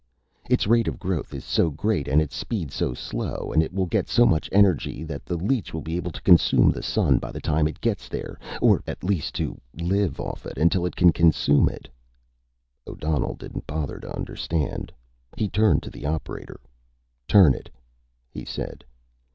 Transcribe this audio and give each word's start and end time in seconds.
"Its 0.49 0.65
rate 0.65 0.87
of 0.87 0.97
growth 0.97 1.31
is 1.31 1.43
so 1.45 1.69
great 1.69 2.07
and 2.07 2.23
its 2.23 2.35
speed 2.35 2.71
so 2.71 2.91
slow 2.91 3.51
and 3.53 3.61
it 3.61 3.71
will 3.71 3.85
get 3.85 4.09
so 4.09 4.25
much 4.25 4.49
energy 4.51 5.03
that 5.03 5.27
the 5.27 5.35
leech 5.37 5.75
will 5.75 5.81
be 5.81 5.95
able 5.95 6.09
to 6.09 6.23
consume 6.23 6.71
the 6.71 6.81
Sun 6.81 7.19
by 7.19 7.31
the 7.31 7.39
time 7.39 7.67
it 7.67 7.79
gets 7.81 8.09
there. 8.09 8.39
Or, 8.63 8.81
at 8.87 9.03
least, 9.03 9.35
to 9.35 9.61
live 9.79 10.19
off 10.19 10.47
it 10.47 10.57
until 10.57 10.87
it 10.87 10.95
can 10.95 11.11
consume 11.11 11.69
it." 11.69 11.87
O'Donnell 12.87 13.35
didn't 13.35 13.67
bother 13.67 13.99
to 13.99 14.15
understand. 14.17 14.91
He 15.37 15.47
turned 15.47 15.83
to 15.83 15.91
the 15.91 16.07
operator. 16.07 16.59
"Turn 17.27 17.53
it," 17.53 17.69
he 18.31 18.43
said. 18.43 18.83